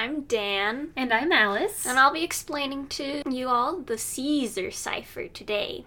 [0.00, 1.84] I'm Dan, And I'm Alice.
[1.84, 5.84] and I'll be explaining to you all the Caesar cipher today.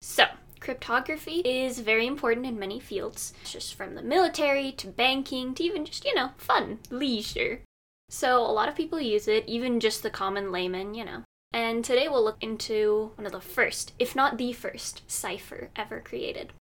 [0.00, 0.26] So,
[0.60, 5.84] cryptography is very important in many fields, just from the military to banking to even
[5.84, 7.62] just, you know, fun, leisure.
[8.08, 11.24] So, a lot of people use it, even just the common layman, you know.
[11.52, 15.98] And today we'll look into one of the first, if not the first, cipher ever
[15.98, 16.52] created.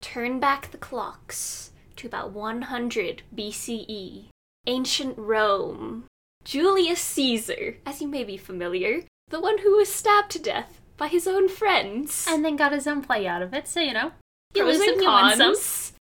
[0.00, 4.26] Turn back the clocks to about 100 BCE.
[4.68, 6.04] Ancient Rome.
[6.44, 11.08] Julius Caesar, as you may be familiar, the one who was stabbed to death by
[11.08, 12.26] his own friends.
[12.28, 14.12] and then got his own play out of it, so you know.
[14.54, 15.38] You Pros lose and some, you win some.
[15.54, 15.92] cons.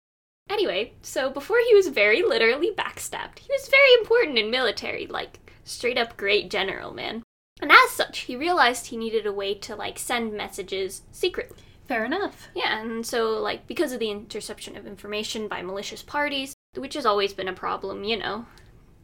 [0.49, 5.39] Anyway, so before he was very literally backstabbed, he was very important in military, like
[5.63, 7.23] straight up great general, man.
[7.61, 11.57] And as such, he realized he needed a way to like send messages secretly.
[11.87, 12.49] Fair enough.
[12.55, 17.05] Yeah, and so like because of the interception of information by malicious parties, which has
[17.05, 18.45] always been a problem, you know,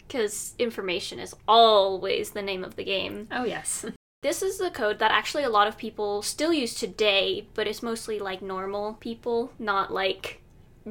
[0.08, 3.28] because information is always the name of the game.
[3.32, 3.86] Oh, yes.
[4.24, 7.84] This is the code that actually a lot of people still use today, but it's
[7.84, 10.42] mostly like normal people, not like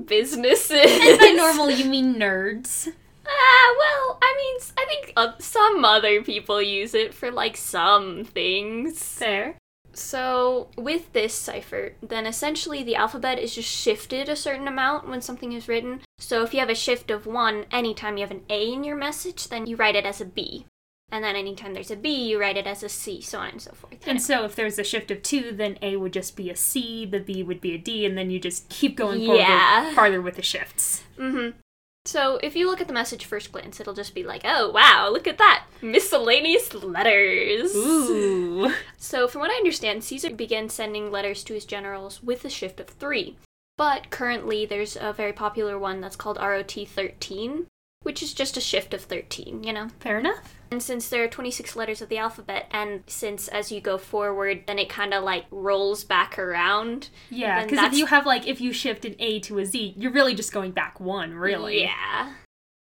[0.04, 0.70] businesses.
[0.70, 2.88] and by normal, you mean nerds.
[3.26, 8.24] Ah, well, I mean, I think uh, some other people use it for like some
[8.24, 9.02] things.
[9.02, 9.58] Fair.
[9.92, 15.20] So, with this cipher, then essentially the alphabet is just shifted a certain amount when
[15.20, 16.02] something is written.
[16.18, 18.96] So, if you have a shift of 1, anytime you have an A in your
[18.96, 20.66] message, then you write it as a B.
[21.12, 23.62] And then anytime there's a B, you write it as a C, so on and
[23.62, 23.94] so forth.
[24.06, 27.06] And so if there's a shift of two, then A would just be a C,
[27.06, 29.82] the B would be a D, and then you just keep going Yeah.
[29.82, 31.04] forward, farther with the shifts.
[31.16, 31.58] Mm-hmm.
[32.06, 35.08] So if you look at the message first glance, it'll just be like, oh wow,
[35.12, 35.66] look at that.
[35.82, 37.74] Miscellaneous letters.
[37.74, 38.72] Ooh.
[38.96, 42.80] So from what I understand, Caesar began sending letters to his generals with a shift
[42.80, 43.36] of three.
[43.76, 47.66] But currently there's a very popular one that's called ROT 13,
[48.02, 49.88] which is just a shift of 13, you know?
[50.00, 50.54] Fair enough.
[50.70, 54.64] And since there are 26 letters of the alphabet, and since as you go forward,
[54.66, 57.10] then it kind of like rolls back around.
[57.30, 60.10] Yeah, because if you have, like, if you shift an A to a Z, you're
[60.12, 61.82] really just going back one, really.
[61.82, 62.32] Yeah.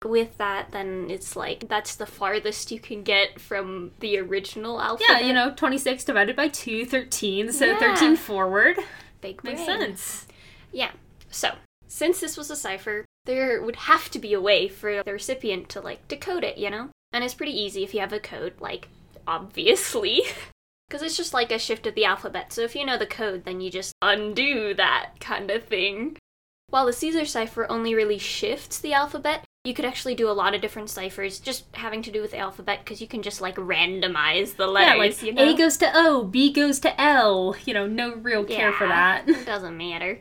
[0.06, 5.22] With that, then it's like that's the farthest you can get from the original alphabet.
[5.22, 7.80] Yeah, you know, 26 divided by 2, 13, so Yeah.
[7.80, 8.78] 13 forward.
[9.22, 9.80] Big Makes brain.
[9.80, 10.28] sense.
[10.74, 10.92] Yeah.
[11.30, 11.54] So,
[11.88, 15.70] since this was a cipher, there would have to be a way for the recipient
[15.70, 16.90] to like decode it, you know?
[17.14, 18.90] And it's pretty easy if you have a code, like,
[19.28, 20.24] obviously.
[20.90, 23.46] Because it's just like a shift of the alphabet, so if you know the code,
[23.46, 26.18] then you just undo that kind of thing.
[26.70, 30.54] While the Caesar cipher only really shifts the alphabet, you could actually do a lot
[30.54, 33.56] of different ciphers just having to do with the alphabet because you can just like
[33.56, 35.54] randomize the letters, yeah, like you know?
[35.54, 37.56] A goes to O, B goes to L.
[37.66, 39.30] You know, no real care for Yeah, that.
[39.30, 40.20] It doesn't matter.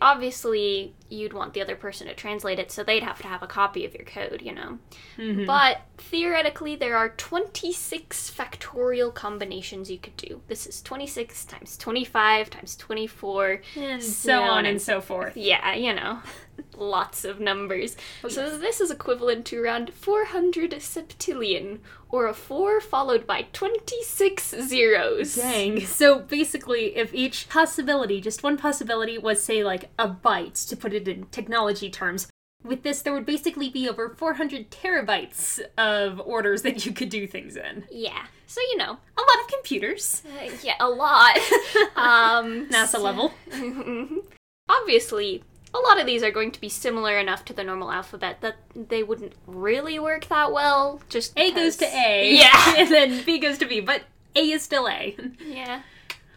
[0.00, 3.46] Obviously, you'd want the other person to translate it, so they'd have to have a
[3.46, 4.78] copy of your code, you know.
[5.16, 5.46] Mhm.
[5.46, 10.42] But theoretically, there are 26 factorial combinations you could do.
[10.48, 13.62] This is 26 times 25 times 24.
[13.76, 15.36] and so on on and and so forth.
[15.36, 16.20] Yeah, you know,
[16.76, 17.96] lots of numbers.
[18.28, 21.78] So this is equivalent to around 400 septillion,
[22.10, 25.34] or a 4 followed by 26 zeros.
[25.34, 25.84] Dang.
[25.84, 30.94] So basically, if each possibility, just one possibility, was, say, like a byte, to put
[30.94, 32.28] it in technology terms,
[32.64, 37.26] with this, there would basically be over 400 terabytes of orders that you could do
[37.26, 37.84] things in.
[37.90, 38.26] Yeah.
[38.48, 38.84] So, you know,
[39.16, 40.22] A lot of computers.
[40.26, 41.36] Uh, yeah, a lot.
[41.96, 43.32] um, NASA level.
[44.68, 45.44] Obviously,
[45.74, 48.56] a lot of these are going to be similar enough to the normal alphabet that
[48.74, 51.00] they wouldn't really work that well.
[51.08, 52.34] Just A goes to A.
[52.38, 52.74] Yeah.
[52.76, 54.02] and then B goes to B, but
[54.34, 55.16] A is still A.
[55.44, 55.82] Yeah.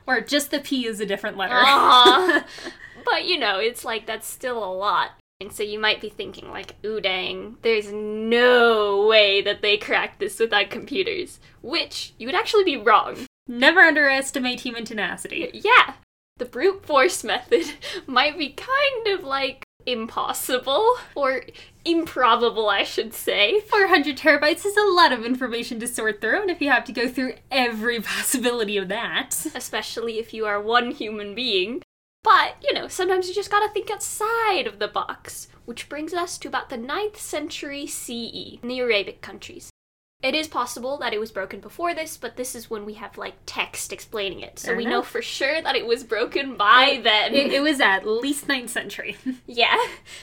[0.06, 1.56] or just the P is a different letter.
[1.58, 2.46] Aw.
[3.06, 5.12] But you know, it's like that's still a lot.
[5.40, 10.20] And so you might be thinking like, ooh dang, there's no way that they cracked
[10.20, 11.40] this without computers.
[11.64, 13.26] Which you would actually be wrong.
[13.48, 15.50] Never underestimate human tenacity.
[15.52, 15.96] Yeah,
[16.38, 17.72] the brute force method
[18.08, 21.44] might be kind of like impossible or
[21.86, 23.62] improbable, I should say.
[23.62, 26.92] 400 terabytes is a lot of information to sort through, and if you have to
[26.92, 29.48] go through every possibility of that.
[29.56, 31.82] Especially if you are one human being.
[32.24, 35.48] But, you know, sometimes you just gotta think outside of the box.
[35.66, 39.70] Which brings us to about the 9th century CE in the Arabic countries.
[40.22, 43.18] It is possible that it was broken before this, but this is when we have
[43.18, 44.60] like text explaining it.
[44.60, 44.92] So Fair we enough.
[44.92, 47.34] know for sure that it was broken by then.
[47.34, 49.18] It, it was at least 9th century.
[49.48, 49.76] Yeah.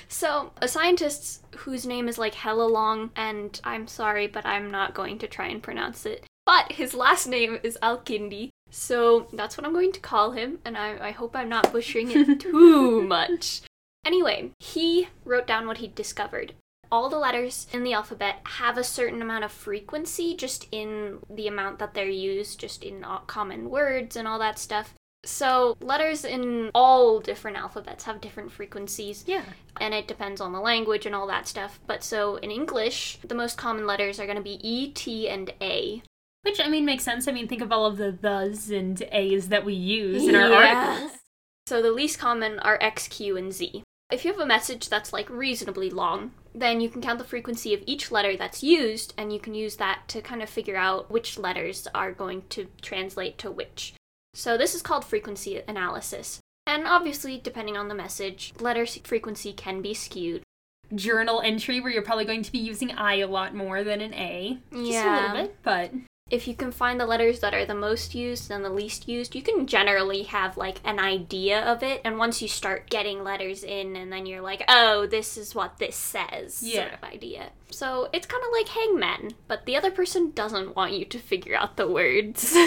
[0.06, 4.94] So, a scientist whose name is like hella long, and I'm sorry, but I'm not
[4.94, 6.24] going to try and pronounce it.
[6.46, 10.76] But his last name is Al-Kindi, so that's what I'm going to call him, and
[10.76, 13.62] I, I hope I'm not butchering it too much.
[14.04, 16.54] Anyway, he wrote down what he discovered.
[16.90, 21.46] all the letters in the alphabet have a certain amount of frequency just in the
[21.46, 24.94] amount that they're used, just in common words and all that stuff.
[25.24, 29.24] So, letters in all different alphabets have different frequencies.
[29.26, 29.42] Yeah.
[29.80, 31.80] And it depends on the language and all that stuff.
[31.86, 35.52] But so in English, the most common letters are going to be E, T, and
[35.60, 36.02] A.
[36.48, 37.28] Which, I mean, makes sense.
[37.28, 40.48] I mean, think of all of the thes and a's that we use in our
[40.48, 40.72] Yeah.
[40.72, 41.18] articles.
[41.66, 43.82] So the least common are X, Q, and Z.
[44.10, 47.74] If you have a message that's like reasonably long, then you can count the frequency
[47.74, 51.10] of each letter that's used, and you can use that to kind of figure out
[51.10, 53.92] which letters are going to translate to which.
[54.32, 56.40] So this is called frequency analysis.
[56.66, 60.44] And obviously, depending on the message, letter frequency can be skewed.
[60.94, 64.14] Journal entry where you're probably going to be using I a lot more than an
[64.14, 64.60] A.
[64.72, 65.92] Just a little bit, but
[66.30, 69.34] if you can find the letters that are the most used and the least used,
[69.34, 72.00] you can generally have like an idea of it.
[72.04, 75.78] And once you start getting letters in, and then you're like, oh, this is what
[75.78, 77.50] this says, sort of idea.
[77.70, 81.54] So it's kind of like hangman, but the other person doesn't want you to figure
[81.56, 82.56] out the words.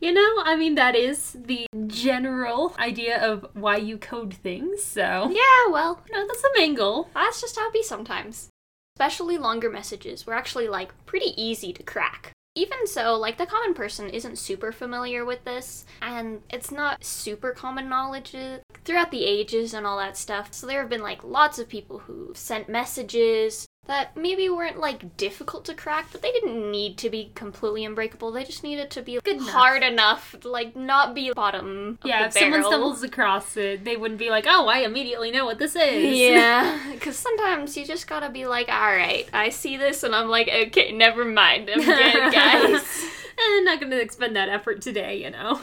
[0.00, 5.30] You know, I mean, that is the general idea of why you code things, so.
[5.30, 7.08] yeah, well, You know, that's the main goal.
[7.14, 8.48] that's just how it be sometimes.
[8.96, 12.32] Especially longer messages were actually like pretty easy to crack.
[12.56, 17.50] Even so, like the common person isn't super familiar with this, and it's not super
[17.50, 20.54] common knowledge uh, throughout the ages and all that stuff.
[20.54, 25.16] So there have been like lots of people who sent messages that maybe weren't like
[25.18, 28.32] difficult to crack, but they didn't need to be completely unbreakable.
[28.32, 29.50] They just needed to be Good enough.
[29.50, 31.98] hard enough, to, like not be bottom.
[32.02, 32.70] Of Yeah, if someone barrel.
[32.70, 36.16] stumbles across it, they wouldn't be like, oh, I immediately know what this is.
[36.18, 40.28] Yeah, because sometimes you just gotta be like, all right, I see this, and I'm
[40.28, 41.86] like, okay, never mind, I'm good,
[42.32, 42.70] guys.
[42.72, 42.80] and
[43.68, 45.60] eh, not going to expend that effort today, you know.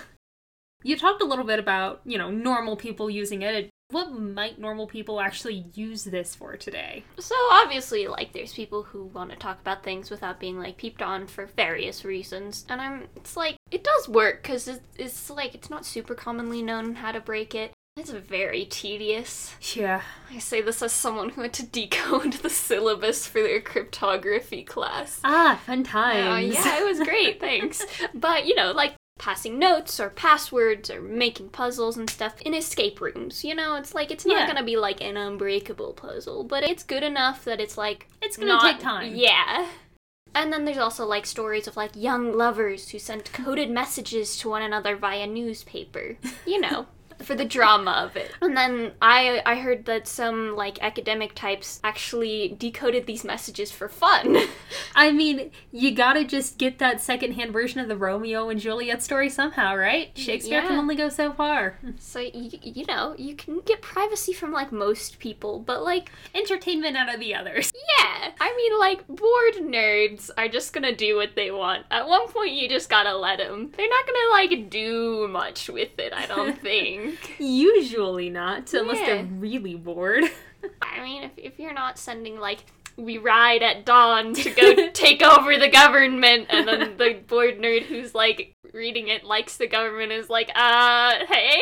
[0.84, 3.70] You talked a little bit about, you know, normal people using it.
[3.92, 7.04] What might normal people actually use this for today?
[7.20, 11.02] so obviously, like, there's people who want to talk about things without being like peeped
[11.02, 15.54] on for various reasons, and I'm, it's like, it does work because it's, it's like
[15.56, 17.72] it's not super commonly known how to break it.
[17.98, 19.54] It's very tedious.
[19.76, 20.02] Yeah.
[20.34, 25.20] I say this as someone who had to decode the syllabus for their cryptography class.
[25.26, 26.54] Ah, fun Oh, times.
[26.56, 27.86] yeah, it was great, thanks.
[28.14, 33.00] but, you know, like passing notes or passwords or making puzzles and stuff in escape
[33.00, 33.44] rooms.
[33.44, 34.48] You know, it's like it's not Yeah.
[34.48, 38.54] gonna be like an unbreakable puzzle, but it's good enough that it's like It's gonna
[38.54, 39.14] not- take time.
[39.16, 39.68] Yeah.
[40.34, 44.50] And then there's also like stories of like young lovers who sent coded messages to
[44.50, 46.18] one another via newspaper.
[46.46, 46.88] You know.
[47.24, 48.32] For the drama of it.
[48.42, 53.88] And then I I heard that some like academic types actually decoded these messages for
[53.90, 54.38] fun.
[54.96, 59.30] I mean, you gotta just get that secondhand version of the Romeo and Juliet story
[59.30, 60.12] somehow, right?
[60.16, 61.78] Shakespeare can only go so far.
[62.00, 66.96] So you, you know you can get privacy from like most people, but like Entertainment
[66.98, 67.72] out of the others.
[68.00, 71.86] yeah, I mean like bored nerds are just gonna do what they want.
[71.92, 73.72] At one point, you just gotta let them.
[73.76, 76.14] They're not gonna like do much with it.
[76.14, 77.11] I don't think.
[77.40, 79.06] Usually not, unless Yeah.
[79.06, 80.24] they're really bored.
[80.82, 82.60] I mean, if if you're not sending like.
[82.98, 87.84] We ride at dawn to go take over the government, and then the bored nerd
[87.84, 91.62] who's like reading it likes the government is like, uh, hey?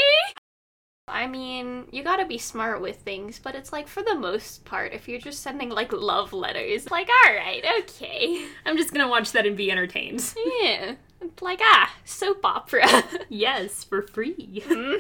[1.08, 4.92] I mean, you gotta be smart with things, but it's like for the most part,
[4.92, 8.46] if you're just sending like love letters, like, alright, okay.
[8.66, 10.34] I'm just gonna watch that and be entertained.
[10.62, 10.96] Yeah.
[11.42, 12.88] Like, ah, soap opera.
[13.30, 14.64] Yes, for free.
[14.66, 14.96] hmm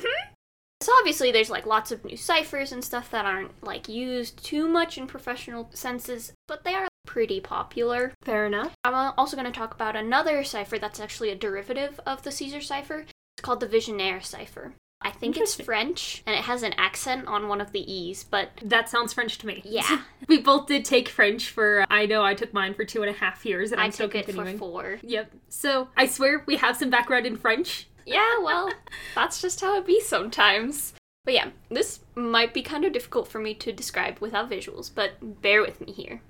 [0.81, 4.67] So obviously there's like lots of new ciphers and stuff that aren't like used too
[4.67, 8.13] much in professional senses, but they are pretty popular.
[8.23, 8.73] Fair enough.
[8.85, 12.31] I'm uh, also going to talk about another cipher that's actually a derivative of the
[12.31, 12.99] Caesar cipher.
[12.99, 14.73] It's called the Vigenère cipher.
[15.01, 18.49] I think it's French and it has an accent on one of the E's, but
[18.61, 19.61] That sounds French to me.
[19.65, 23.09] yeah, we both did take French for, I know I took mine for two and
[23.09, 24.99] a half years, and I I'm still took it for four.
[25.01, 25.31] Yep.
[25.47, 27.87] So I swear we have some background in French.
[28.05, 28.71] Yeah, well,
[29.15, 30.93] that's just how it be sometimes.
[31.25, 35.41] But yeah, this might be kind of difficult for me to describe without visuals, but
[35.41, 36.21] bear with me here.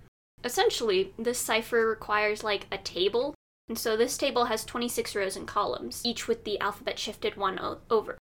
[0.44, 3.34] Essentially, this cipher requires like a table,
[3.68, 7.60] and so this table has 26 rows and columns, each with the alphabet shifted one
[7.60, 8.18] o- over.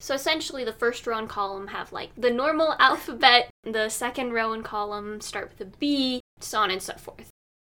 [0.00, 4.52] So essentially, the first row and column have like the normal alphabet, the second row
[4.52, 7.28] and column start with a B, so on and so forth.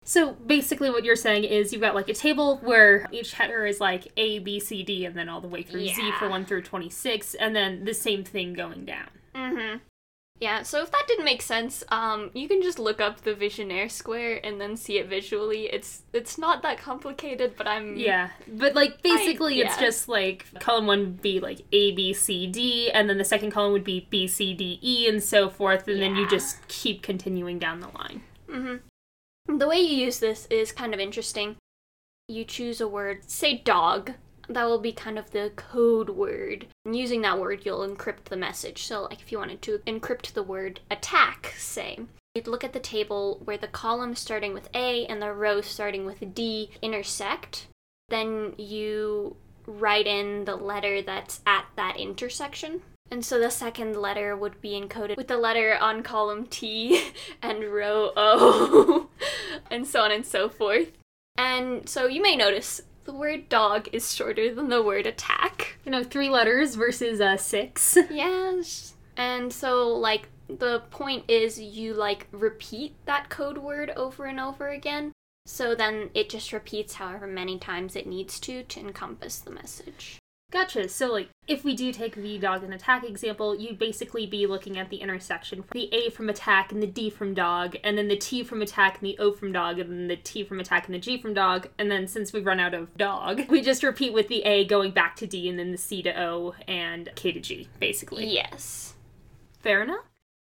[0.04, 3.80] So basically, what you're saying is you've got like a table where each header is
[3.80, 6.62] like A, B, C, D, and then all the way through Z for 1 through
[6.62, 9.08] 26, and then the same thing going down.
[9.34, 9.78] Mm-hmm.
[10.40, 13.90] Yeah, so if that didn't make sense, um, you can just look up the Vigenère
[13.90, 15.66] square and then see it visually.
[15.66, 19.86] It's it's not that complicated, but I'm Yeah, but like basically, it's yeah.
[19.86, 23.50] just like column one would be like A, B, C, D, and then the second
[23.50, 27.02] column would be B, C, D, E, and so forth, and then you just keep
[27.02, 28.22] continuing down the line.
[28.48, 28.76] Mm-hmm.
[29.46, 31.56] The way you use this is kind of interesting.
[32.28, 34.12] You choose a word, say dog.
[34.48, 36.66] That will be kind of the code word.
[36.84, 38.84] And using that word, you'll encrypt the message.
[38.84, 42.00] So, like if you wanted to encrypt the word attack, say,
[42.34, 46.04] you'd look at the table where the column starting with A and the row starting
[46.04, 47.66] with D intersect.
[48.08, 52.82] Then you write in the letter that's at that intersection.
[53.10, 57.10] And so the second letter would be encoded with the letter on column T
[57.42, 59.08] and row O,
[59.70, 60.92] and so on and so forth.
[61.36, 65.78] And so you may notice the word dog is shorter than the word attack.
[65.84, 67.96] You know, three letters versus uh, six.
[68.10, 68.94] Yes.
[69.16, 74.68] And so, like, the point is you, like, repeat that code word over and over
[74.68, 75.12] again.
[75.46, 80.19] So then it just repeats however many times it needs to to encompass the message.
[80.50, 80.88] Gotcha.
[80.88, 84.78] So, like, if we do take the dog and attack example, you'd basically be looking
[84.78, 88.16] at the intersection the A from attack and the D from dog, and then the
[88.16, 90.94] T from attack and the O from dog, and then the T from attack and
[90.94, 91.68] the G from dog.
[91.78, 94.90] And then since we've run out of dog, we just repeat with the A going
[94.90, 98.26] back to D, and then the C to O and K to G, basically.
[98.26, 98.94] Yes.
[99.60, 100.04] Fair enough.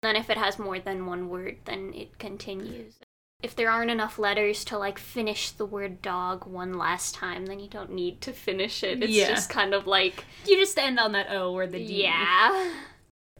[0.01, 2.95] Then if it has more than one word, then it continues.
[3.43, 7.60] If there aren't enough letters to like finish the word dog one last time, then
[7.60, 9.01] you don't need to finish it.
[9.01, 9.29] It's Yeah.
[9.29, 12.03] just kind of like You just end on that O or the D.
[12.03, 12.71] yeah.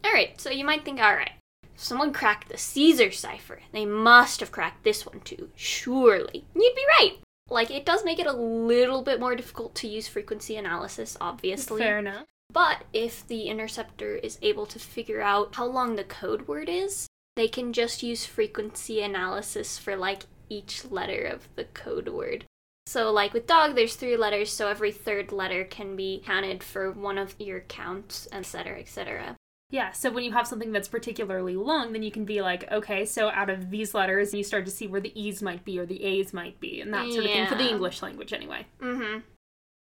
[0.04, 1.34] All right, so you might think, all right,
[1.76, 3.62] someone cracked the Caesar cipher.
[3.72, 6.46] They must have cracked this one too, surely.
[6.56, 7.18] You'd be right.
[7.50, 11.82] Like it does make it a little bit more difficult to use frequency analysis, obviously.
[11.82, 12.26] Fair enough.
[12.52, 17.08] But if the interceptor is able to figure out how long the code word is,
[17.36, 22.46] they can just use frequency analysis for like each letter of the code word.
[22.88, 26.92] So, like with dog, there's three letters, so every third letter can be counted for
[26.92, 29.36] one of your counts, etc., etc.
[29.70, 33.06] Yeah, so when you have something that's particularly long, then you can be like, okay,
[33.06, 35.86] so out of these letters, you start to see where the E's might be or
[35.86, 38.66] the A's might be, and that sort of thing for the English language, anyway.
[38.82, 39.20] Mm-hmm.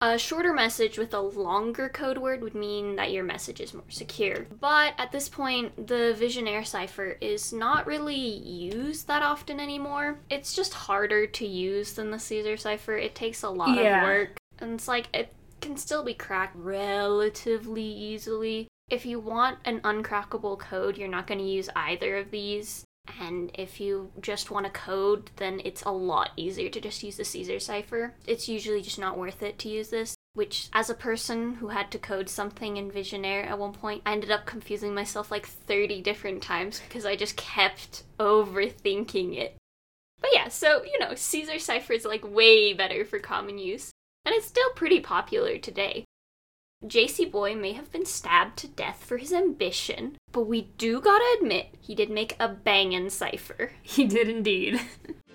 [0.01, 3.83] A shorter message with a longer code word would mean that your message is more
[3.89, 4.47] secure.
[4.61, 10.19] But at this point, the Vigenère cipher is not really used that often anymore.
[10.29, 12.95] It's just harder to use than the Caesar cipher.
[12.97, 14.03] It takes a lot Yeah.
[14.03, 14.37] of work.
[14.59, 18.69] And it's like, it can still be cracked relatively easily.
[18.89, 22.85] If you want an uncrackable code, you're not going to use either of these.
[23.19, 27.17] And if you just want to code, then it's a lot easier to just use
[27.17, 28.15] the Caesar cipher.
[28.25, 30.15] It's usually just not worth it to use this.
[30.33, 34.13] Which, as a person who had to code something in Vigenère at one point, I
[34.13, 39.57] ended up confusing myself like 30 different times because I just kept overthinking it.
[40.21, 43.91] But yeah, so, you know, Caesar cipher is like way better for common use.
[44.25, 46.05] And it's still pretty popular today.
[46.85, 51.37] JC Boy may have been stabbed to death for his ambition, but we do gotta
[51.39, 53.73] admit he did make a bangin' cipher.
[53.81, 54.79] He did indeed.